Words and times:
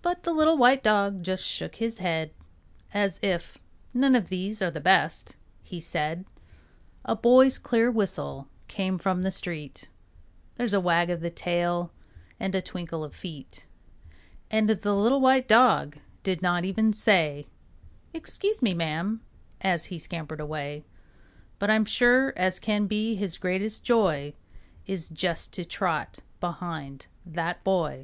But 0.00 0.22
the 0.22 0.32
little 0.32 0.56
white 0.56 0.82
dog 0.82 1.22
just 1.22 1.46
shook 1.46 1.74
his 1.74 1.98
head 1.98 2.30
As 2.94 3.20
if 3.22 3.58
"None 3.92 4.14
of 4.16 4.30
these 4.30 4.62
are 4.62 4.70
best," 4.70 5.36
he 5.62 5.78
said. 5.78 6.24
A 7.04 7.14
boy's 7.14 7.58
clear 7.58 7.90
whistle 7.90 8.48
came 8.66 8.96
from 8.96 9.20
the 9.20 9.30
street; 9.30 9.90
There's 10.56 10.72
a 10.72 10.80
wag 10.80 11.10
of 11.10 11.20
the 11.20 11.28
tail 11.28 11.92
and 12.40 12.54
a 12.54 12.62
twinkle 12.62 13.04
of 13.04 13.14
feet, 13.14 13.66
And 14.50 14.70
the 14.70 14.94
little 14.94 15.20
white 15.20 15.48
dog 15.48 15.98
did 16.22 16.40
not 16.40 16.64
even 16.64 16.94
say, 16.94 17.46
"Excuse 18.14 18.62
me, 18.62 18.72
ma'am," 18.72 19.20
as 19.60 19.84
he 19.92 19.98
scampered 19.98 20.40
away; 20.40 20.82
But 21.58 21.68
I'm 21.68 21.84
sure 21.84 22.32
as 22.38 22.58
can 22.58 22.86
be 22.86 23.16
his 23.16 23.36
greatest 23.36 23.84
joy 23.84 24.32
Is 24.86 25.10
just 25.10 25.52
to 25.52 25.64
trot 25.66 26.20
behind 26.40 27.08
that 27.26 27.62
boy. 27.62 28.00